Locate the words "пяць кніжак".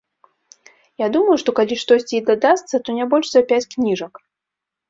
3.53-4.13